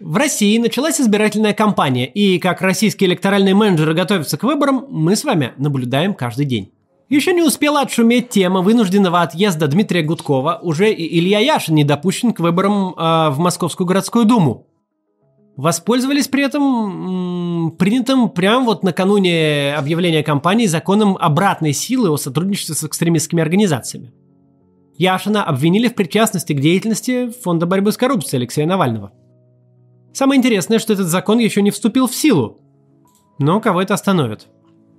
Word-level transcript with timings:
В 0.00 0.16
России 0.16 0.56
началась 0.56 0.98
избирательная 0.98 1.52
кампания, 1.52 2.06
и 2.06 2.38
как 2.38 2.62
российские 2.62 3.10
электоральные 3.10 3.54
менеджеры 3.54 3.92
готовятся 3.92 4.38
к 4.38 4.44
выборам, 4.44 4.86
мы 4.88 5.14
с 5.14 5.24
вами 5.24 5.52
наблюдаем 5.58 6.14
каждый 6.14 6.46
день. 6.46 6.72
Еще 7.10 7.34
не 7.34 7.42
успела 7.42 7.82
отшуметь 7.82 8.30
тема 8.30 8.62
вынужденного 8.62 9.20
отъезда 9.20 9.66
Дмитрия 9.66 10.02
Гудкова, 10.02 10.60
уже 10.62 10.90
и 10.90 11.18
Илья 11.18 11.40
Яшин 11.40 11.74
не 11.74 11.84
допущен 11.84 12.32
к 12.32 12.40
выборам 12.40 12.94
э, 12.96 13.30
в 13.30 13.36
Московскую 13.40 13.86
городскую 13.86 14.24
думу. 14.24 14.66
Воспользовались 15.56 16.28
при 16.28 16.44
этом 16.44 17.72
принятым 17.72 18.30
прямо 18.30 18.64
вот 18.64 18.82
накануне 18.82 19.74
объявления 19.76 20.22
кампании 20.22 20.66
законом 20.66 21.18
обратной 21.20 21.74
силы 21.74 22.08
о 22.08 22.16
сотрудничестве 22.16 22.74
с 22.74 22.84
экстремистскими 22.84 23.42
организациями. 23.42 24.12
Яшина 24.96 25.44
обвинили 25.44 25.88
в 25.88 25.94
причастности 25.94 26.54
к 26.54 26.60
деятельности 26.60 27.30
Фонда 27.42 27.66
борьбы 27.66 27.92
с 27.92 27.98
коррупцией 27.98 28.40
Алексея 28.40 28.66
Навального. 28.66 29.12
Самое 30.12 30.38
интересное, 30.38 30.78
что 30.78 30.92
этот 30.92 31.06
закон 31.06 31.38
еще 31.38 31.62
не 31.62 31.70
вступил 31.70 32.06
в 32.06 32.14
силу. 32.14 32.60
Но 33.38 33.60
кого 33.60 33.80
это 33.80 33.94
остановит? 33.94 34.48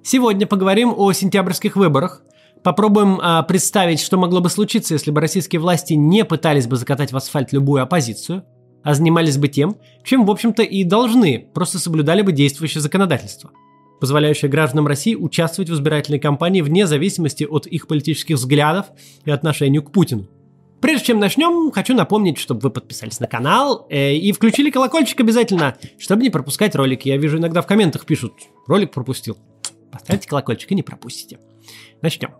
Сегодня 0.03 0.47
поговорим 0.47 0.93
о 0.95 1.11
сентябрьских 1.11 1.75
выборах. 1.75 2.23
Попробуем 2.63 3.19
а, 3.21 3.43
представить, 3.43 3.99
что 3.99 4.17
могло 4.17 4.39
бы 4.39 4.49
случиться, 4.49 4.93
если 4.93 5.11
бы 5.11 5.19
российские 5.19 5.59
власти 5.59 5.93
не 5.93 6.25
пытались 6.25 6.67
бы 6.67 6.75
закатать 6.75 7.11
в 7.11 7.17
асфальт 7.17 7.51
любую 7.53 7.83
оппозицию, 7.83 8.43
а 8.83 8.93
занимались 8.93 9.37
бы 9.37 9.47
тем, 9.47 9.77
чем, 10.03 10.25
в 10.25 10.31
общем-то, 10.31 10.63
и 10.63 10.83
должны, 10.83 11.49
просто 11.53 11.77
соблюдали 11.79 12.21
бы 12.21 12.31
действующее 12.31 12.81
законодательство, 12.81 13.51
позволяющее 13.99 14.49
гражданам 14.49 14.87
России 14.87 15.15
участвовать 15.15 15.69
в 15.69 15.73
избирательной 15.73 16.19
кампании 16.19 16.61
вне 16.61 16.87
зависимости 16.87 17.43
от 17.43 17.67
их 17.67 17.87
политических 17.87 18.37
взглядов 18.37 18.87
и 19.25 19.31
отношению 19.31 19.83
к 19.83 19.91
Путину. 19.91 20.27
Прежде 20.81 21.05
чем 21.05 21.19
начнем, 21.19 21.71
хочу 21.71 21.93
напомнить, 21.93 22.39
чтобы 22.39 22.61
вы 22.61 22.69
подписались 22.71 23.19
на 23.19 23.27
канал 23.27 23.85
э, 23.89 24.15
и 24.15 24.31
включили 24.31 24.71
колокольчик 24.71 25.19
обязательно, 25.19 25.77
чтобы 25.99 26.23
не 26.23 26.31
пропускать 26.31 26.75
ролики. 26.75 27.07
Я 27.07 27.17
вижу 27.17 27.37
иногда 27.37 27.61
в 27.61 27.67
комментах 27.67 28.05
пишут, 28.05 28.33
ролик 28.65 28.91
пропустил. 28.91 29.37
Поставьте 29.91 30.27
колокольчик 30.27 30.71
и 30.71 30.75
не 30.75 30.81
пропустите. 30.81 31.39
Начнем. 32.01 32.31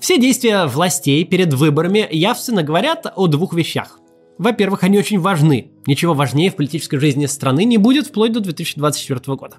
Все 0.00 0.18
действия 0.18 0.64
властей 0.64 1.22
перед 1.24 1.52
выборами 1.52 2.08
явственно 2.10 2.62
говорят 2.62 3.12
о 3.14 3.26
двух 3.26 3.52
вещах. 3.52 3.98
Во-первых, 4.38 4.82
они 4.82 4.98
очень 4.98 5.20
важны. 5.20 5.72
Ничего 5.86 6.14
важнее 6.14 6.50
в 6.50 6.56
политической 6.56 6.96
жизни 6.96 7.26
страны 7.26 7.64
не 7.64 7.76
будет 7.76 8.06
вплоть 8.06 8.32
до 8.32 8.40
2024 8.40 9.36
года. 9.36 9.56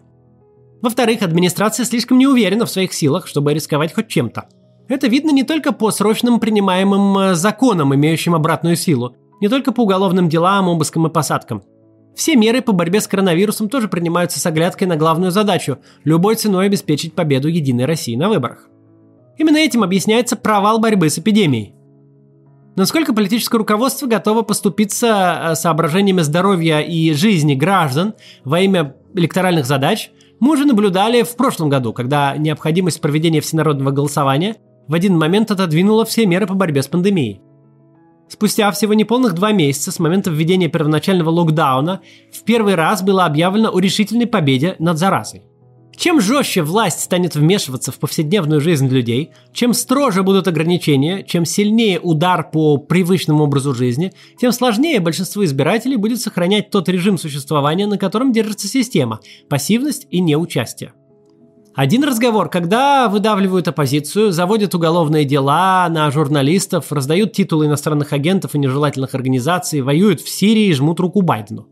Во-вторых, 0.82 1.22
администрация 1.22 1.86
слишком 1.86 2.18
не 2.18 2.26
уверена 2.26 2.66
в 2.66 2.72
своих 2.72 2.92
силах, 2.92 3.28
чтобы 3.28 3.54
рисковать 3.54 3.94
хоть 3.94 4.08
чем-то– 4.08 4.50
это 4.94 5.08
видно 5.08 5.32
не 5.32 5.44
только 5.44 5.72
по 5.72 5.92
срочным 5.92 6.40
принимаемым 6.40 7.18
э, 7.18 7.36
законам, 7.36 7.94
имеющим 7.96 8.36
обратную 8.36 8.76
силу, 8.76 9.16
не 9.40 9.48
только 9.48 9.72
по 9.72 9.82
уголовным 9.82 10.30
делам, 10.30 10.70
обыскам 10.70 11.08
и 11.08 11.10
посадкам. 11.10 11.64
Все 12.16 12.36
меры 12.36 12.62
по 12.62 12.74
борьбе 12.74 13.00
с 13.00 13.08
коронавирусом 13.08 13.70
тоже 13.70 13.88
принимаются 13.88 14.40
с 14.40 14.46
оглядкой 14.46 14.88
на 14.88 14.98
главную 14.98 15.32
задачу– 15.32 15.78
любой 16.04 16.36
ценой 16.36 16.66
обеспечить 16.66 17.14
победу 17.14 17.48
Единой 17.48 17.86
России 17.86 18.16
на 18.16 18.28
выборах. 18.28 18.68
Именно 19.38 19.58
этим 19.58 19.84
объясняется 19.84 20.36
провал 20.36 20.80
борьбы 20.80 21.10
с 21.10 21.18
эпидемией. 21.18 21.74
Насколько 22.76 23.14
политическое 23.14 23.58
руководство 23.58 24.08
готово 24.08 24.42
поступиться 24.42 25.52
э, 25.52 25.56
соображениями 25.56 26.22
здоровья 26.22 26.80
и 26.80 27.14
жизни 27.14 27.56
граждан 27.56 28.14
во 28.44 28.60
имя 28.60 28.96
электоральных 29.14 29.66
задач, 29.66 30.12
мы 30.40 30.52
уже 30.54 30.66
наблюдали 30.66 31.24
в 31.24 31.36
прошлом 31.36 31.70
году, 31.70 31.94
когда 31.94 32.36
необходимость 32.36 33.00
проведения 33.00 33.42
всенародного 33.42 33.92
голосования– 33.92 34.58
в 34.92 34.94
один 34.94 35.18
момент 35.18 35.50
отодвинула 35.50 36.04
все 36.04 36.26
меры 36.26 36.46
по 36.46 36.54
борьбе 36.54 36.84
с 36.84 36.88
пандемией. 36.90 37.40
Спустя 38.28 38.70
всего 38.72 38.94
неполных 38.94 39.34
два 39.34 39.54
месяца 39.54 39.90
с 39.90 40.00
момента 40.00 40.30
введения 40.30 40.68
первоначального 40.68 41.30
локдауна 41.30 42.02
в 42.34 42.44
первый 42.44 42.76
раз 42.76 43.02
было 43.02 43.24
объявлено 43.24 43.70
о 43.74 43.80
решительной 43.80 44.28
победе 44.28 44.76
над 44.80 44.98
заразой. 44.98 45.44
Чем 45.96 46.20
жестче 46.20 46.62
власть 46.62 47.00
станет 47.00 47.36
вмешиваться 47.36 47.94
в 47.94 48.00
повседневную 48.00 48.60
жизнь 48.60 48.90
людей, 48.90 49.32
чем 49.54 49.74
строже 49.74 50.24
будут 50.24 50.50
ограничения, 50.50 51.24
чем 51.24 51.46
сильнее 51.46 51.98
удар 52.02 52.52
по 52.52 52.76
привычному 52.76 53.46
образу 53.46 53.74
жизни, 53.74 54.12
тем 54.42 54.52
сложнее 54.52 55.00
большинству 55.00 55.46
избирателей 55.46 55.96
будет 55.96 56.20
сохранять 56.20 56.70
тот 56.70 56.90
режим 56.90 57.18
существования, 57.18 57.88
на 57.88 57.98
котором 57.98 58.34
держится 58.34 58.68
система– 58.68 59.22
пассивность 59.50 60.08
и 60.10 60.20
неучастие. 60.20 60.92
Один 61.74 62.04
разговор, 62.04 62.50
когда 62.50 63.08
выдавливают 63.08 63.70
оппозицию, 63.70 64.34
заводят 64.34 64.76
уголовные 64.76 65.24
дела 65.24 65.88
на 65.90 66.12
журналистов, 66.12 66.92
раздают 66.92 67.32
титулы 67.32 67.68
иностранных 67.68 68.12
агентов 68.12 68.56
и 68.56 68.60
нежелательных 68.60 69.16
организаций, 69.16 69.82
воюют 69.82 70.20
в 70.20 70.28
Сирии 70.28 70.66
и 70.66 70.74
жмут 70.74 71.00
руку 71.00 71.22
Байдену. 71.22 71.68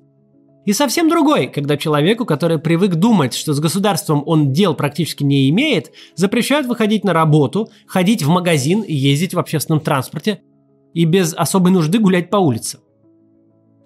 И 0.66 0.72
совсем 0.72 1.10
другой, 1.10 1.48
когда 1.48 1.76
человеку, 1.76 2.26
который 2.26 2.60
привык 2.60 2.96
думать, 2.96 3.34
что 3.34 3.54
с 3.54 3.60
государством 3.60 4.24
он 4.26 4.54
дел 4.54 4.74
практически 4.74 5.24
не 5.24 5.50
имеет, 5.50 5.92
запрещают 6.16 6.68
выходить 6.68 7.04
на 7.04 7.12
работу, 7.12 7.70
ходить 7.86 8.24
в 8.24 8.30
магазин 8.30 8.82
и 8.82 8.94
ездить 8.94 9.34
в 9.34 9.40
общественном 9.40 9.82
транспорте 9.82 10.42
и 10.94 11.04
без 11.04 11.34
особой 11.34 11.72
нужды 11.72 12.00
гулять 12.00 12.30
по 12.30 12.38
улице. 12.38 12.80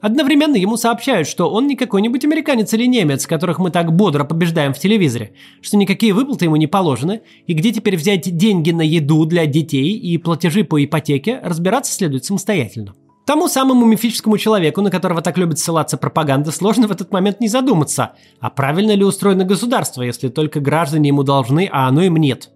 Одновременно 0.04 0.58
ему 0.58 0.76
сообщают, 0.76 1.30
что 1.30 1.50
он 1.50 1.66
не 1.66 1.78
какой-нибудь 1.78 2.26
американец 2.26 2.74
или 2.74 2.86
немец, 2.86 3.26
которых 3.26 3.58
мы 3.58 3.72
так 3.72 3.96
бодро 3.96 4.26
побеждаем 4.26 4.74
в 4.74 4.78
телевизоре, 4.78 5.32
что 5.62 5.78
никакие 5.78 6.12
выплаты 6.14 6.44
ему 6.44 6.58
не 6.58 6.68
положены, 6.68 7.22
и 7.48 7.54
где 7.54 7.72
теперь 7.72 7.96
взять 7.96 8.36
деньги 8.36 8.72
на 8.72 8.82
еду 8.82 9.24
для 9.24 9.46
детей 9.46 9.94
и 9.94 10.18
платежи 10.18 10.66
по 10.66 10.84
ипотеке, 10.84 11.40
разбираться 11.42 11.94
следует 11.94 12.26
самостоятельно. 12.26 12.96
Тому 13.26 13.48
самому 13.48 13.86
мифическому 13.86 14.38
человеку, 14.38 14.82
на 14.82 14.92
которого 14.92 15.22
так 15.22 15.38
любит 15.38 15.60
ссылаться 15.60 15.96
пропаганда, 15.96 16.52
сложно 16.52 16.90
в 16.90 16.92
этот 16.92 17.14
момент 17.14 17.40
не 17.40 17.48
задуматься, 17.48 18.12
а 18.42 18.50
правильно 18.50 18.92
ли 18.92 19.06
устроено 19.06 19.46
государство, 19.46 20.02
если 20.02 20.28
только 20.28 20.60
граждане 20.60 21.08
ему 21.08 21.24
должны, 21.24 21.70
а 21.72 21.88
оно 21.88 22.02
им 22.02 22.18
нет. 22.18 22.50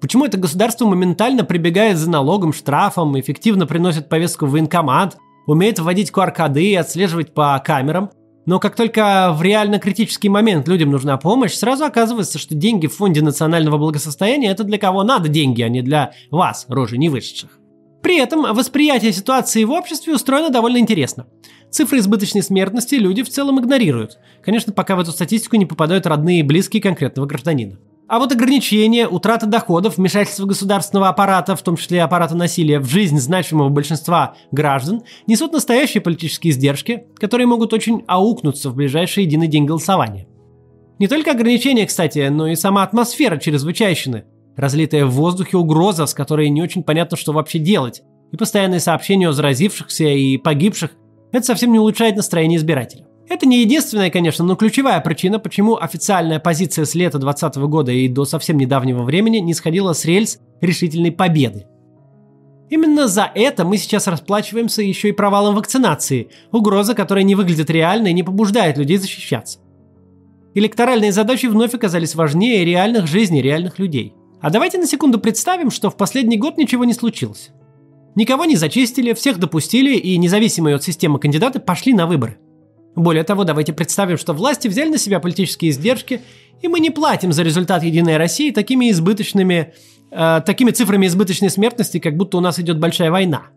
Почему 0.00 0.24
это 0.24 0.38
государство 0.38 0.86
моментально 0.86 1.44
прибегает 1.44 1.98
за 1.98 2.08
налогом, 2.08 2.54
штрафом, 2.54 3.20
эффективно 3.20 3.66
приносит 3.66 4.08
повестку 4.08 4.46
в 4.46 4.52
военкомат, 4.52 5.18
умеет 5.46 5.78
вводить 5.78 6.10
QR-коды 6.10 6.64
и 6.64 6.74
отслеживать 6.74 7.34
по 7.34 7.60
камерам, 7.64 8.10
но 8.46 8.60
как 8.60 8.76
только 8.76 9.32
в 9.34 9.42
реально 9.42 9.78
критический 9.78 10.28
момент 10.28 10.68
людям 10.68 10.90
нужна 10.90 11.16
помощь, 11.16 11.54
сразу 11.54 11.84
оказывается, 11.84 12.38
что 12.38 12.54
деньги 12.54 12.86
в 12.86 12.96
Фонде 12.96 13.22
национального 13.22 13.78
благосостояния– 13.78 14.50
это 14.50 14.64
для 14.64 14.78
кого 14.78 15.02
надо 15.02 15.28
деньги, 15.28 15.62
а 15.62 15.68
не 15.68 15.80
для 15.80 16.12
вас, 16.30 16.66
рожи 16.68 16.98
не 16.98 17.08
вышедших. 17.08 17.58
При 18.02 18.18
этом 18.18 18.54
восприятие 18.54 19.12
ситуации 19.12 19.64
в 19.64 19.70
обществе 19.70 20.14
устроено 20.14 20.50
довольно 20.50 20.76
интересно. 20.76 21.26
Цифры 21.70 21.98
избыточной 21.98 22.42
смертности 22.42 22.96
люди 22.96 23.22
в 23.22 23.30
целом 23.30 23.58
игнорируют. 23.60 24.18
Конечно, 24.42 24.74
пока 24.74 24.94
в 24.94 25.00
эту 25.00 25.12
статистику 25.12 25.56
не 25.56 25.64
попадают 25.64 26.06
родные 26.06 26.40
и 26.40 26.42
близкие 26.42 26.82
конкретного 26.82 27.26
гражданина. 27.26 27.78
А 28.06 28.18
вот 28.18 28.32
ограничения, 28.32 29.08
утрата 29.08 29.46
доходов, 29.46 29.96
вмешательство 29.96 30.44
государственного 30.44 31.08
аппарата, 31.08 31.56
в 31.56 31.62
том 31.62 31.76
числе 31.76 32.02
аппарата 32.02 32.34
насилия, 32.34 32.78
в 32.78 32.86
жизнь 32.86 33.18
значимого 33.18 33.70
большинства 33.70 34.34
граждан, 34.52 35.04
несут 35.26 35.52
настоящие 35.52 36.02
политические 36.02 36.50
издержки, 36.50 37.06
которые 37.16 37.46
могут 37.46 37.72
очень 37.72 38.04
аукнуться 38.06 38.68
в 38.68 38.74
ближайший 38.74 39.24
единый 39.24 39.46
день 39.46 39.64
голосования. 39.64 40.26
Не 40.98 41.08
только 41.08 41.30
ограничения, 41.30 41.86
кстати, 41.86 42.28
но 42.28 42.46
и 42.46 42.56
сама 42.56 42.82
атмосфера 42.82 43.38
чрезвычайщины, 43.38 44.24
разлитая 44.54 45.06
в 45.06 45.12
воздухе 45.12 45.56
угроза, 45.56 46.04
с 46.04 46.12
которой 46.12 46.50
не 46.50 46.62
очень 46.62 46.82
понятно, 46.82 47.16
что 47.16 47.32
вообще 47.32 47.58
делать, 47.58 48.02
и 48.32 48.36
постоянные 48.36 48.80
сообщения 48.80 49.28
о 49.28 49.32
заразившихся 49.32 50.04
и 50.04 50.36
погибших, 50.36 50.90
это 51.32 51.46
совсем 51.46 51.72
не 51.72 51.78
улучшает 51.78 52.16
настроение 52.16 52.58
избирателя. 52.58 53.06
Это 53.28 53.46
не 53.46 53.62
единственная, 53.62 54.10
конечно, 54.10 54.44
но 54.44 54.54
ключевая 54.54 55.00
причина, 55.00 55.38
почему 55.38 55.76
официальная 55.76 56.38
позиция 56.38 56.84
с 56.84 56.94
лета 56.94 57.18
2020 57.18 57.62
года 57.68 57.90
и 57.92 58.08
до 58.08 58.24
совсем 58.24 58.58
недавнего 58.58 59.02
времени 59.02 59.38
не 59.38 59.54
сходила 59.54 59.92
с 59.92 60.04
рельс 60.04 60.40
решительной 60.60 61.10
победы. 61.10 61.66
Именно 62.70 63.08
за 63.08 63.30
это 63.34 63.64
мы 63.64 63.76
сейчас 63.76 64.06
расплачиваемся 64.06 64.82
еще 64.82 65.08
и 65.08 65.12
провалом 65.12 65.54
вакцинации, 65.54 66.30
угроза, 66.50 66.94
которая 66.94 67.24
не 67.24 67.34
выглядит 67.34 67.70
реальной 67.70 68.10
и 68.10 68.14
не 68.14 68.22
побуждает 68.22 68.78
людей 68.78 68.98
защищаться. 68.98 69.60
Электоральные 70.54 71.12
задачи 71.12 71.46
вновь 71.46 71.74
оказались 71.74 72.14
важнее 72.14 72.64
реальных 72.64 73.06
жизней 73.06 73.42
реальных 73.42 73.78
людей. 73.78 74.14
А 74.40 74.50
давайте 74.50 74.78
на 74.78 74.86
секунду 74.86 75.18
представим, 75.18 75.70
что 75.70 75.90
в 75.90 75.96
последний 75.96 76.36
год 76.36 76.58
ничего 76.58 76.84
не 76.84 76.92
случилось. 76.92 77.50
Никого 78.14 78.44
не 78.44 78.56
зачистили, 78.56 79.12
всех 79.14 79.38
допустили, 79.38 79.96
и 79.96 80.16
независимые 80.16 80.76
от 80.76 80.84
системы 80.84 81.18
кандидаты 81.18 81.58
пошли 81.58 81.92
на 81.92 82.06
выборы. 82.06 82.38
Более 82.96 83.24
того, 83.24 83.44
давайте 83.44 83.72
представим, 83.72 84.18
что 84.18 84.32
власти 84.32 84.68
взяли 84.68 84.90
на 84.90 84.98
себя 84.98 85.18
политические 85.18 85.70
издержки, 85.70 86.22
и 86.62 86.68
мы 86.68 86.80
не 86.80 86.90
платим 86.90 87.32
за 87.32 87.42
результат 87.42 87.82
Единой 87.82 88.16
России 88.16 88.50
такими 88.50 88.90
избыточными, 88.90 89.74
э, 90.10 90.40
такими 90.46 90.70
цифрами 90.70 91.06
избыточной 91.06 91.50
смертности, 91.50 91.98
как 91.98 92.16
будто 92.16 92.38
у 92.38 92.40
нас 92.40 92.58
идет 92.60 92.78
большая 92.78 93.10
война. 93.10 93.48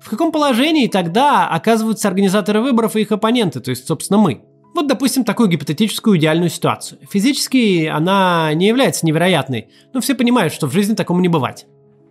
В 0.00 0.08
каком 0.08 0.30
положении 0.32 0.86
тогда 0.86 1.48
оказываются 1.48 2.08
организаторы 2.08 2.60
выборов 2.60 2.94
и 2.94 3.00
их 3.00 3.10
оппоненты, 3.10 3.60
то 3.60 3.70
есть, 3.70 3.86
собственно, 3.86 4.18
мы? 4.18 4.42
Вот, 4.74 4.86
допустим, 4.86 5.24
такую 5.24 5.48
гипотетическую 5.48 6.18
идеальную 6.18 6.50
ситуацию. 6.50 6.98
Физически 7.10 7.86
она 7.86 8.52
не 8.54 8.66
является 8.66 9.06
невероятной, 9.06 9.68
но 9.92 10.00
все 10.00 10.14
понимают, 10.14 10.52
что 10.52 10.66
в 10.66 10.72
жизни 10.72 10.94
такому 10.94 11.20
не 11.20 11.28
бывать. 11.28 11.66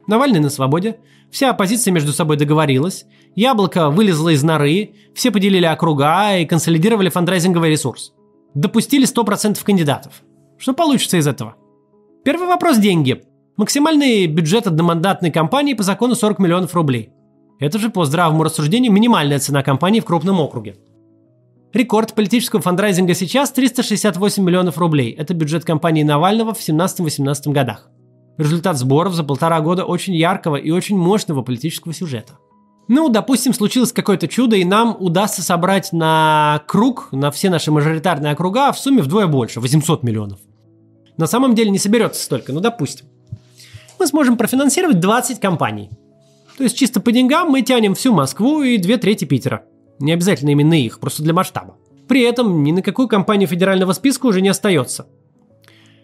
Навальный 0.08 0.40
на 0.40 0.50
свободе, 0.50 0.98
вся 1.32 1.50
оппозиция 1.50 1.92
между 1.92 2.12
собой 2.12 2.38
договорилась, 2.38 3.06
Яблоко 3.36 3.90
вылезло 3.90 4.30
из 4.30 4.44
норы, 4.44 4.92
все 5.16 5.32
поделили 5.32 5.66
округа 5.66 6.38
и 6.38 6.46
консолидировали 6.46 7.10
фандрайзинговый 7.10 7.72
ресурс. 7.72 8.14
Допустили 8.54 9.08
100% 9.08 9.64
кандидатов. 9.64 10.22
Что 10.60 10.74
получится 10.74 11.18
из 11.18 11.26
этого? 11.26 11.56
Первый 12.24 12.48
вопрос– 12.48 12.78
деньги. 12.80 13.24
Максимальный 13.58 14.28
бюджет 14.28 14.68
одномандатной 14.68 15.32
компании 15.32 15.74
по 15.74 15.82
закону 15.82 16.14
40 16.14 16.40
миллионов 16.40 16.76
рублей. 16.76 17.10
Это 17.60 17.80
же 17.80 17.90
по 17.90 18.06
здравому 18.06 18.44
рассуждению 18.44 18.92
минимальная 18.92 19.40
цена 19.40 19.64
компании 19.64 20.00
в 20.00 20.06
крупном 20.06 20.40
округе. 20.40 20.76
Рекорд 21.74 22.14
политического 22.14 22.62
фандрайзинга 22.62 23.16
сейчас 23.16 23.52
368 23.52 24.44
миллионов 24.44 24.78
рублей. 24.78 25.12
Это 25.12 25.34
бюджет 25.34 25.66
компании 25.66 26.04
Навального 26.04 26.54
в 26.54 26.60
17-18 26.60 27.52
годах. 27.52 27.90
Результат 28.38 28.77
сборов 28.77 29.13
за 29.13 29.24
полтора 29.24 29.62
года 29.62 29.85
очень 29.85 30.15
яркого 30.15 30.56
и 30.56 30.71
очень 30.71 30.97
мощного 30.97 31.44
политического 31.44 31.94
сюжета. 31.94 32.33
Ну, 32.88 33.07
допустим, 33.07 33.53
случилось 33.53 33.94
какое-то 33.94 34.27
чудо, 34.27 34.56
и 34.56 34.65
нам 34.65 34.97
удастся 35.00 35.41
собрать 35.41 35.94
на 35.94 36.63
круг, 36.68 37.09
на 37.12 37.31
все 37.31 37.50
наши 37.50 37.71
мажоритарные 37.71 38.33
округа 38.33 38.71
в 38.74 38.80
сумме 38.80 39.01
вдвое 39.01 39.27
больше, 39.27 39.62
800 39.62 40.03
миллионов. 40.03 40.39
На 41.15 41.27
самом 41.27 41.56
деле 41.56 41.69
не 41.69 41.80
соберется 41.80 42.21
столько, 42.21 42.51
но 42.51 42.59
допустим. 42.59 43.06
Мы 44.00 44.07
сможем 44.07 44.35
профинансировать 44.35 45.00
20 45.00 45.39
компаний. 45.39 45.91
То 46.57 46.63
есть 46.63 46.77
чисто 46.77 47.00
по 47.00 47.12
деньгам 47.12 47.50
мы 47.50 47.62
тянем 47.62 47.95
всю 47.95 48.13
Москву 48.13 48.63
и 48.63 48.77
две 48.77 48.97
трети 48.97 49.25
Питера. 49.25 49.63
Не 50.00 50.12
обязательно 50.12 50.50
именно 50.50 50.74
их, 50.74 51.00
просто 51.00 51.24
для 51.24 51.33
масштаба. 51.33 51.77
При 52.07 52.21
этом 52.21 52.63
ни 52.63 52.71
на 52.71 52.81
какую 52.81 53.07
компанию 53.07 53.47
федерального 53.47 53.94
списка 53.94 54.25
уже 54.25 54.41
не 54.41 54.50
остается. 54.50 55.07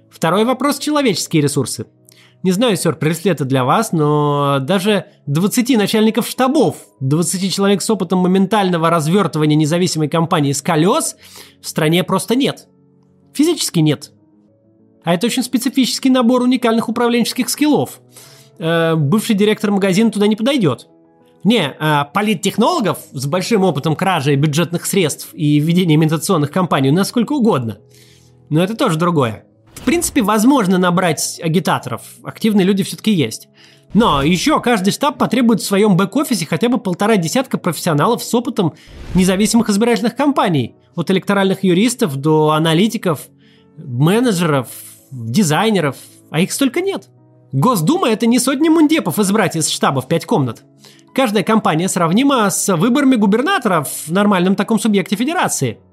Второй 0.10 0.46
вопрос– 0.46 0.78
человеческие 0.80 1.42
ресурсы– 1.42 1.88
не 2.42 2.52
знаю, 2.52 2.78
сюрприз 2.78 3.26
ли 3.26 3.32
это 3.32 3.44
для 3.44 3.66
вас, 3.66 3.92
но 3.92 4.60
даже 4.62 5.06
20 5.28 5.78
начальников 5.78 6.28
штабов, 6.28 6.78
20 7.02 7.54
человек 7.54 7.82
с 7.82 7.90
опытом 7.90 8.20
моментального 8.20 8.90
развертывания 8.90 9.58
независимой 9.58 10.08
компании 10.08 10.54
с 10.54 10.62
колес 10.62 11.18
в 11.62 11.68
стране 11.68 12.04
просто 12.04 12.36
нет. 12.36 12.68
Физически 13.34 13.80
нет. 13.80 14.14
А 15.04 15.14
это 15.14 15.28
очень 15.28 15.44
специфический 15.44 16.10
набор 16.10 16.42
уникальных 16.42 16.88
управленческих 16.88 17.50
скиллов. 17.50 18.00
Э, 18.58 18.96
бывший 18.96 19.36
директор 19.36 19.72
магазина 19.72 20.12
туда 20.12 20.28
не 20.28 20.36
подойдет. 20.36 20.88
Не, 21.44 21.76
э, 21.78 22.06
политтехнологов 22.14 23.00
с 23.12 23.26
большим 23.26 23.64
опытом 23.64 23.96
кражи 23.96 24.36
бюджетных 24.36 24.86
средств 24.86 25.30
и 25.34 25.60
ведения 25.60 25.96
имитационных 25.96 26.52
кампаний 26.52 26.92
насколько 26.92 27.34
угодно. 27.34 27.80
Но 28.50 28.64
это 28.64 28.76
тоже 28.76 28.98
другое. 28.98 29.46
В 29.80 29.86
принципе, 29.86 30.22
возможно 30.22 30.78
набрать 30.78 31.40
агитаторов. 31.42 32.02
Активные 32.24 32.66
люди 32.66 32.84
все-таки 32.84 33.12
есть. 33.12 33.48
Но 33.94 34.22
еще 34.22 34.60
каждый 34.60 34.92
штаб 34.92 35.18
потребует 35.18 35.62
в 35.62 35.66
своем 35.66 35.96
бэк-офисе 35.96 36.46
хотя 36.46 36.68
бы 36.68 36.78
полтора 36.78 37.16
десятка 37.16 37.58
профессионалов 37.58 38.22
с 38.22 38.32
опытом 38.36 38.74
независимых 39.16 39.70
избирательных 39.70 40.16
кампаний. 40.16 40.76
От 40.96 41.10
электоральных 41.12 41.64
юристов 41.64 42.18
до 42.18 42.52
аналитиков, 42.52 43.22
менеджеров, 43.78 44.68
дизайнеров. 45.12 45.96
А 46.30 46.42
их 46.42 46.52
столько 46.52 46.82
нет. 46.82 47.08
Госдума– 47.54 48.10
это 48.10 48.28
не 48.28 48.38
сотни 48.38 48.68
мундепов 48.68 49.18
избрать 49.18 49.56
из 49.56 49.70
штабов 49.70 50.08
пять 50.08 50.26
комнат. 50.26 50.62
Каждая 51.16 51.44
компания 51.44 51.88
сравнима 51.88 52.50
с 52.52 52.76
выборами 52.76 53.16
губернаторов 53.16 53.90
в 54.06 54.12
нормальном 54.12 54.56
таком 54.56 54.78
субъекте 54.78 55.16
федерации– 55.16 55.80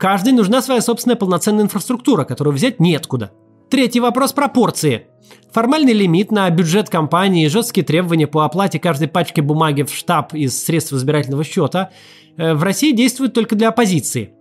Каждой 0.00 0.32
нужна 0.32 0.62
своя 0.62 0.80
собственная 0.80 1.16
полноценная 1.16 1.64
инфраструктура, 1.64 2.24
которую 2.24 2.54
взять 2.54 2.80
неоткуда. 2.80 3.32
Третий 3.68 4.00
вопрос– 4.00 4.32
пропорции. 4.34 5.08
Формальный 5.52 5.92
лимит 5.92 6.32
на 6.32 6.48
бюджет 6.48 6.88
компании, 6.88 7.48
жесткие 7.48 7.84
требования 7.84 8.26
по 8.26 8.46
оплате 8.46 8.78
каждой 8.78 9.08
пачки 9.08 9.42
бумаги 9.42 9.82
в 9.82 9.92
штаб 9.92 10.32
из 10.32 10.64
средств 10.64 10.94
избирательного 10.94 11.44
счета 11.44 11.90
э, 12.38 12.54
в 12.54 12.62
России 12.62 12.92
действуют 12.92 13.34
только 13.34 13.56
для 13.56 13.68
оппозиции. 13.68 14.32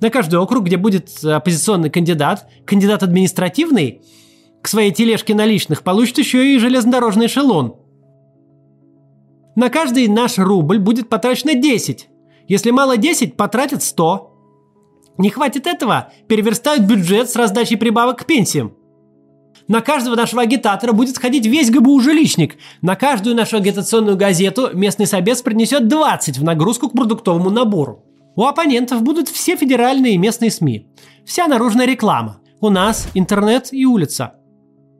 На 0.00 0.10
каждый 0.10 0.36
округ, 0.36 0.66
где 0.66 0.76
будет 0.76 1.10
оппозиционный 1.24 1.90
кандидат, 1.90 2.48
кандидат 2.64 3.02
административный, 3.02 4.02
к 4.62 4.68
своей 4.68 4.92
тележке 4.92 5.34
наличных 5.34 5.82
получит 5.82 6.18
еще 6.18 6.54
и 6.54 6.58
железнодорожный 6.60 7.26
эшелон. 7.26 7.74
На 9.56 9.68
каждый 9.68 10.06
наш 10.06 10.38
рубль 10.38 10.78
будет 10.78 11.08
потрачено 11.08 11.54
10. 11.54 12.08
Если 12.46 12.70
мало 12.70 12.96
10, 12.96 13.36
потратят 13.36 13.82
100. 13.82 14.37
Не 15.18 15.30
хватит 15.30 15.66
этого, 15.66 16.12
переверстают 16.28 16.84
бюджет 16.84 17.28
с 17.28 17.34
раздачей 17.34 17.76
прибавок 17.76 18.20
к 18.20 18.24
пенсиям. 18.24 18.72
На 19.66 19.80
каждого 19.80 20.14
нашего 20.14 20.42
агитатора 20.42 20.92
будет 20.92 21.16
сходить 21.16 21.44
весь 21.44 21.70
ГБУ 21.70 22.00
жилищник. 22.00 22.56
На 22.80 22.94
каждую 22.94 23.34
нашу 23.36 23.56
агитационную 23.56 24.16
газету 24.16 24.70
местный 24.72 25.06
собес 25.06 25.42
принесет 25.42 25.88
20 25.88 26.38
в 26.38 26.44
нагрузку 26.44 26.88
к 26.88 26.92
продуктовому 26.92 27.50
набору. 27.50 28.04
У 28.36 28.44
оппонентов 28.44 29.02
будут 29.02 29.28
все 29.28 29.56
федеральные 29.56 30.14
и 30.14 30.18
местные 30.18 30.52
СМИ. 30.52 30.86
Вся 31.26 31.48
наружная 31.48 31.86
реклама. 31.86 32.38
У 32.60 32.70
нас 32.70 33.08
интернет 33.14 33.72
и 33.72 33.84
улица. 33.84 34.34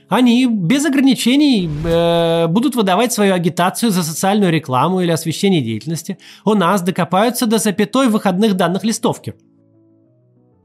Они 0.08 0.46
без 0.46 0.84
ограничений 0.84 1.70
э, 1.84 2.46
будут 2.48 2.74
выдавать 2.74 3.12
свою 3.12 3.34
агитацию 3.34 3.90
за 3.90 4.02
социальную 4.02 4.50
рекламу 4.50 5.00
или 5.00 5.10
освещение 5.10 5.60
деятельности. 5.60 6.18
У 6.44 6.54
нас 6.54 6.82
докопаются 6.82 7.46
до 7.46 7.58
запятой 7.58 8.08
выходных 8.08 8.54
данных 8.54 8.84
листовки– 8.84 9.34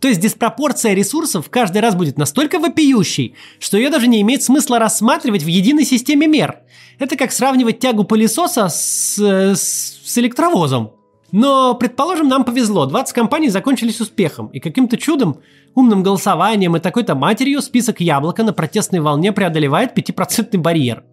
то 0.03 0.09
есть 0.09 0.19
диспропорция 0.19 0.94
ресурсов 0.94 1.50
каждый 1.50 1.77
раз 1.77 1.95
будет 1.95 2.17
настолько 2.17 2.59
вопиющей, 2.59 3.35
что 3.57 3.77
ее 3.77 3.89
даже 3.89 4.07
не 4.07 4.19
имеет 4.19 4.44
смысла 4.44 4.77
рассматривать 4.77 5.44
в 5.44 5.47
единой 5.47 5.85
системе 5.85 6.27
мер. 6.27 6.59
Это 7.00 7.15
как 7.15 7.31
сравнивать 7.31 7.79
тягу 7.79 8.03
пылесоса 8.03 8.67
с, 8.67 9.17
с, 9.17 10.01
с 10.03 10.17
электровозом. 10.17 10.91
Но, 11.31 11.73
предположим, 11.75 12.27
нам 12.27 12.44
повезло, 12.44 12.85
20 12.85 13.13
компаний 13.15 13.47
закончились 13.47 14.01
успехом, 14.01 14.47
и 14.47 14.59
каким-то 14.59 14.97
чудом, 14.97 15.38
умным 15.73 16.03
голосованием 16.03 16.75
и 16.75 16.81
такой-то 16.81 17.15
матерью 17.15 17.61
список 17.61 18.01
яблока 18.01 18.44
на 18.44 18.51
протестной 18.51 19.00
волне 19.00 19.31
преодолевает 19.31 19.97
5% 19.97 20.57
барьер 20.57 21.05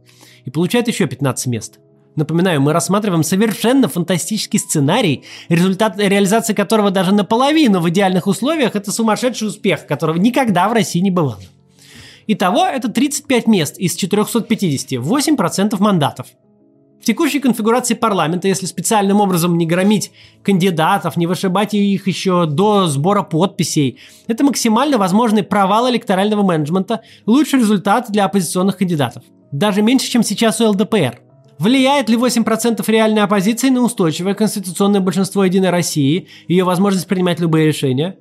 и 0.44 0.50
получает 0.50 0.88
еще 0.88 1.06
15 1.06 1.46
мест– 1.46 1.78
Напоминаю, 2.20 2.60
мы 2.60 2.74
рассматриваем 2.74 3.22
совершенно 3.22 3.88
фантастический 3.88 4.58
сценарий, 4.58 5.24
результат 5.48 5.98
реализации 5.98 6.52
которого 6.52 6.90
даже 6.90 7.14
наполовину 7.14 7.80
в 7.80 7.88
идеальных 7.88 8.26
условиях– 8.26 8.72
это 8.76 8.92
сумасшедший 8.92 9.48
успех, 9.48 9.86
которого 9.86 10.18
никогда 10.18 10.68
в 10.68 10.74
России 10.74 11.00
не 11.00 11.10
бывало. 11.10 11.40
Итого 12.26 12.66
это 12.66 12.90
35 12.90 13.46
мест 13.46 13.78
из 13.78 13.96
450, 13.96 15.02
8% 15.02 15.76
мандатов. 15.78 16.26
В 17.00 17.06
текущей 17.06 17.40
конфигурации 17.40 17.94
парламента, 17.94 18.48
если 18.48 18.66
специальным 18.66 19.20
образом 19.20 19.56
не 19.56 19.64
громить 19.64 20.12
кандидатов, 20.42 21.16
не 21.16 21.26
вышибать 21.26 21.72
их 21.72 22.06
еще 22.06 22.44
до 22.44 22.86
сбора 22.86 23.22
подписей, 23.22 23.98
это 24.26 24.44
максимально 24.44 24.98
возможный 24.98 25.42
провал 25.42 25.88
электорального 25.88 26.42
менеджмента, 26.42 27.00
лучший 27.24 27.60
результат 27.60 28.10
для 28.10 28.26
оппозиционных 28.26 28.76
кандидатов. 28.76 29.22
Даже 29.52 29.80
меньше, 29.80 30.10
чем 30.10 30.22
сейчас 30.22 30.60
у 30.60 30.68
ЛДПР– 30.68 31.20
Влияет 31.60 32.08
ли 32.08 32.16
8% 32.16 32.82
реальной 32.90 33.20
оппозиции 33.20 33.68
на 33.68 33.82
устойчивое 33.82 34.32
конституционное 34.32 35.02
большинство 35.02 35.44
Единой 35.44 35.68
России, 35.68 36.26
ее 36.48 36.64
возможность 36.64 37.06
принимать 37.06 37.38
любые 37.38 37.66
решения? 37.66 38.16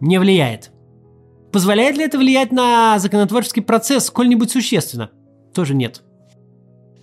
Не 0.00 0.18
влияет. 0.18 0.72
Позволяет 1.52 1.96
ли 1.96 2.04
это 2.04 2.18
влиять 2.18 2.50
на 2.50 2.98
законотворческий 2.98 3.62
процесс 3.62 4.06
сколь-нибудь 4.06 4.50
существенно? 4.50 5.12
Тоже 5.54 5.76
нет. 5.76 6.02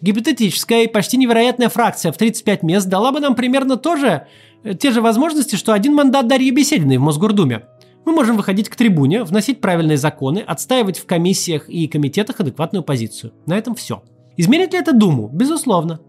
Гипотетическая 0.02 0.84
и 0.84 0.88
почти 0.88 1.16
невероятная 1.16 1.70
фракция 1.70 2.12
в 2.12 2.18
35 2.18 2.64
мест 2.64 2.90
дала 2.90 3.14
бы 3.14 3.22
нам 3.22 3.34
примерно 3.34 3.78
тоже, 3.78 4.28
э, 4.66 4.74
те 4.74 4.92
же 4.92 5.00
возможности, 5.00 5.56
что 5.56 5.72
один 5.72 5.96
мандат 5.96 6.28
Дарьи 6.28 6.52
Бесединой 6.52 6.98
в 6.98 7.02
Мосгордуме. 7.02 7.64
Мы 8.04 8.12
можем 8.12 8.36
выходить 8.36 8.68
к 8.68 8.76
трибуне, 8.76 9.24
вносить 9.24 9.62
правильные 9.62 9.98
законы, 9.98 10.40
отстаивать 10.40 11.00
в 11.00 11.06
комиссиях 11.06 11.70
и 11.70 11.88
комитетах 11.88 12.42
адекватную 12.42 12.84
позицию. 12.84 13.32
На 13.46 13.58
этом 13.58 13.74
все. 13.74 14.04
Изменит 14.38 14.74
ли 14.74 14.80
это 14.80 14.94
Думу? 14.94 15.30
Безусловно. 15.34 16.00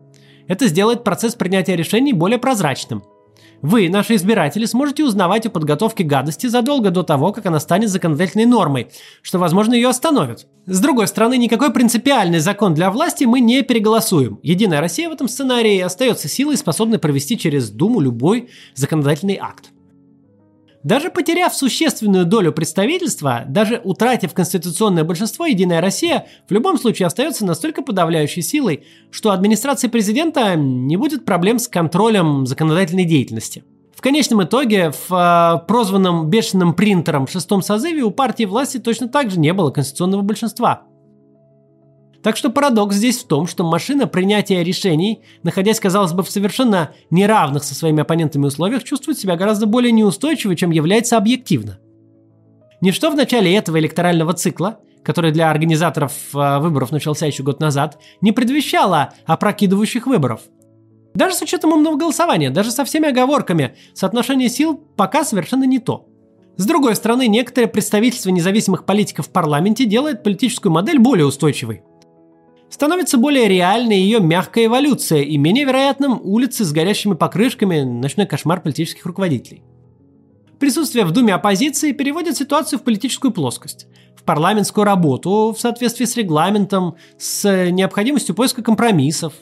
Это 0.47 0.67
сделает 0.67 1.05
процесс 1.05 1.35
принятия 1.35 1.77
решений 1.77 2.13
более 2.13 2.39
прозрачным. 2.39 3.03
Вы, 3.61 3.89
наши 3.89 4.15
избиратели, 4.15 4.67
сможете 4.67 5.03
узнавать 5.03 5.47
о 5.47 5.51
подготовке 5.51 6.05
гадости 6.05 6.47
задолго 6.47 6.91
до 6.91 7.03
того, 7.03 7.33
как 7.33 7.47
она 7.47 7.59
станет 7.59 7.91
законодательной 7.91 8.47
нормой, 8.47 8.89
что, 9.21 9.39
возможно, 9.39 9.75
ее 9.75 9.89
остановит. 9.89 10.47
С 10.67 10.79
другой 10.81 11.09
стороны, 11.09 11.37
никакой 11.39 11.73
принципиальный 11.73 12.39
закон 12.39 12.75
для 12.75 12.91
власти 12.91 13.25
мы 13.25 13.41
не 13.41 13.63
переголосуем. 13.63 14.39
Единая 14.43 14.81
Россия 14.81 15.09
в 15.09 15.13
этом 15.13 15.27
сценарии 15.27 15.81
остается 15.81 16.29
силой, 16.29 16.57
способной 16.57 17.01
провести 17.01 17.37
через 17.37 17.71
Думу 17.71 18.01
любой 18.01 18.49
законодательный 18.75 19.39
акт. 19.41 19.73
Даже 20.85 21.11
потеряв 21.11 21.55
существенную 21.55 22.25
долю 22.25 22.53
представительства, 22.53 23.43
даже 23.49 23.81
утратив 23.83 24.33
конституционное 24.33 25.05
большинство, 25.05 25.47
Единая 25.47 25.81
Россия 25.81 26.27
в 26.49 26.53
любом 26.53 26.79
случае 26.79 27.07
остается 27.07 27.45
настолько 27.45 27.83
подавляющей 27.83 28.43
силой, 28.43 28.85
что 29.11 29.33
администрации 29.33 29.89
президента 29.89 30.55
не 30.55 30.97
будет 30.97 31.25
проблем 31.25 31.59
с 31.59 31.67
контролем 31.67 32.47
законодательной 32.47 33.05
деятельности. 33.05 33.65
В 33.99 34.01
конечном 34.01 34.45
итоге, 34.45 34.93
в 34.93 35.13
э, 35.13 35.67
прозванном 35.67 36.31
бешеным 36.31 36.73
принтером 36.75 37.27
шестом 37.27 37.63
созыве 37.63 38.03
у 38.03 38.13
партии 38.13 38.45
власти 38.45 38.79
точно 38.79 39.09
так 39.09 39.33
же 39.33 39.41
не 39.41 39.53
было 39.53 39.73
конституционного 39.73 40.23
большинства. 40.23 40.85
Так 42.23 42.37
что 42.37 42.51
парадокс 42.51 42.97
здесь 42.97 43.19
в 43.19 43.27
том, 43.27 43.47
что 43.47 43.65
машина 43.65 44.07
принятия 44.07 44.65
решений, 44.65 45.23
находясь, 45.45 45.79
казалось 45.79 46.13
бы, 46.13 46.25
в 46.25 46.31
совершенно 46.31 46.93
неравных 47.11 47.63
со 47.63 47.75
своими 47.75 48.03
оппонентами 48.03 48.47
условиях, 48.47 48.83
чувствует 48.83 49.19
себя 49.19 49.37
гораздо 49.37 49.67
более 49.67 49.93
неустойчиво, 49.93 50.57
чем 50.57 50.71
является 50.71 51.17
объективно. 51.17 51.79
Ничто 52.81 53.11
в 53.11 53.15
начале 53.15 53.55
этого 53.55 53.79
электорального 53.79 54.35
цикла, 54.35 54.81
который 55.05 55.31
для 55.31 55.51
организаторов 55.51 56.13
э, 56.35 56.59
выборов 56.59 56.91
начался 56.91 57.27
еще 57.27 57.43
год 57.43 57.61
назад, 57.61 57.99
не 58.21 58.33
предвещало 58.33 59.15
опрокидывающих 59.27 60.07
выборов. 60.07 60.43
Даже 61.15 61.35
с 61.35 61.43
учетом 61.43 61.73
умного 61.73 61.97
голосования, 61.97 62.51
даже 62.51 62.71
со 62.71 62.85
всеми 62.85 63.09
оговорками, 63.09 63.75
соотношение 63.95 64.49
сил 64.49 64.77
пока 64.97 65.25
совершенно 65.25 65.65
не 65.65 65.79
то. 65.79 66.07
С 66.57 66.67
другой 66.67 66.97
стороны, 66.97 67.29
некоторое 67.29 67.69
представительство 67.69 68.31
независимых 68.31 68.85
политиков 68.85 69.27
в 69.27 69.31
парламенте 69.31 69.85
делает 69.85 70.25
политическую 70.25 70.73
модель 70.73 70.99
более 70.99 71.27
устойчивой. 71.27 71.83
Становится 72.71 73.17
более 73.17 73.49
реальной 73.49 73.99
ее 73.99 74.21
мягкая 74.21 74.67
эволюция 74.67 75.23
и 75.23 75.39
менее 75.39 75.65
вероятным 75.65 76.21
улицы 76.23 76.65
с 76.65 76.73
горящими 76.73 77.15
покрышками, 77.15 77.81
ночной 77.81 78.27
кошмар 78.27 78.61
политических 78.61 79.07
руководителей. 79.07 79.63
Присутствие 80.59 81.05
в 81.05 81.13
Думе 81.13 81.35
оппозиции 81.35 81.93
переводит 81.93 82.37
ситуацию 82.37 82.79
в 82.79 82.83
политическую 82.83 83.31
плоскость, 83.33 83.87
в 84.17 84.25
парламентскую 84.25 84.85
работу 84.85 85.55
в 85.57 85.61
соответствии 85.61 86.05
с 86.05 86.17
регламентом, 86.17 86.97
с 87.17 87.71
необходимостью 87.71 88.35
поиска 88.35 88.63
компромиссов. 88.63 89.33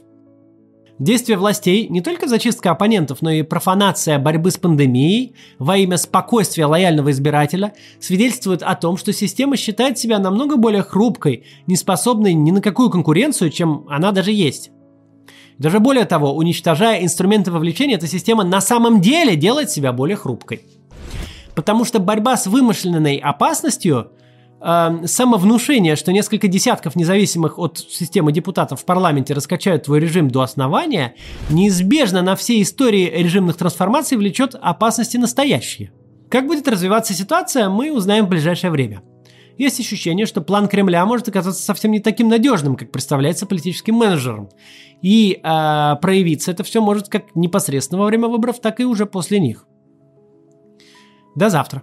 Действия 0.98 1.36
властей 1.36 1.88
не 1.88 2.00
только 2.00 2.26
зачистка 2.26 2.70
оппонентов, 2.70 3.20
но 3.20 3.30
и 3.30 3.42
профанация 3.42 4.18
борьбы 4.18 4.50
с 4.50 4.56
пандемией 4.56 5.34
во 5.58 5.76
имя 5.76 5.98
спокойствия 5.98 6.64
лояльного 6.64 7.10
избирателя 7.10 7.74
свидетельствуют 8.00 8.62
о 8.62 8.74
том, 8.76 8.96
что 8.96 9.12
система 9.12 9.58
считает 9.58 9.98
себя 9.98 10.18
намного 10.18 10.56
более 10.56 10.82
хрупкой, 10.82 11.44
не 11.66 11.76
способной 11.76 12.32
ни 12.32 12.50
на 12.50 12.62
какую 12.62 12.88
конкуренцию, 12.88 13.50
чем 13.50 13.84
она 13.90 14.10
даже 14.10 14.32
есть. 14.32 14.70
Даже 15.58 15.80
более 15.80 16.06
того, 16.06 16.34
уничтожая 16.34 17.02
инструменты 17.02 17.50
вовлечения, 17.50 17.96
эта 17.96 18.06
система 18.06 18.42
на 18.42 18.62
самом 18.62 19.02
деле 19.02 19.36
делает 19.36 19.70
себя 19.70 19.92
более 19.92 20.16
хрупкой. 20.16 20.62
Потому 21.54 21.84
что 21.84 21.98
борьба 21.98 22.38
с 22.38 22.46
вымышленной 22.46 23.16
опасностью, 23.16 24.12
э, 24.66 25.06
самовнушение, 25.06 25.96
что 25.96 26.12
несколько 26.12 26.48
десятков 26.48 26.96
независимых 26.96 27.58
от 27.58 27.78
системы 27.78 28.32
депутатов 28.32 28.80
в 28.80 28.84
парламенте 28.84 29.32
раскачают 29.34 29.84
твой 29.84 30.00
режим 30.00 30.30
до 30.30 30.42
основания, 30.42 31.14
неизбежно 31.48 32.22
на 32.22 32.34
всей 32.34 32.62
истории 32.62 33.10
режимных 33.10 33.56
трансформаций 33.56 34.18
влечет 34.18 34.56
опасности 34.60 35.16
настоящие. 35.16 35.92
Как 36.28 36.46
будет 36.46 36.66
развиваться 36.66 37.14
ситуация, 37.14 37.68
мы 37.68 37.92
узнаем 37.92 38.26
в 38.26 38.28
ближайшее 38.28 38.70
время. 38.70 39.02
Есть 39.58 39.80
ощущение, 39.80 40.26
что 40.26 40.42
план 40.42 40.68
Кремля 40.68 41.06
может 41.06 41.28
оказаться 41.28 41.62
совсем 41.62 41.92
не 41.92 42.00
таким 42.00 42.28
надежным, 42.28 42.76
как 42.76 42.92
представляется 42.92 43.46
политическим 43.46 43.94
менеджером. 43.94 44.50
И 45.00 45.40
э, 45.42 45.96
проявиться 46.02 46.50
это 46.50 46.62
все 46.62 46.82
может 46.82 47.08
как 47.08 47.34
непосредственно 47.34 48.00
во 48.00 48.06
время 48.06 48.28
выборов, 48.28 48.60
так 48.60 48.80
и 48.80 48.84
уже 48.84 49.06
после 49.06 49.40
них. 49.40 49.66
До 51.34 51.48
завтра. 51.48 51.82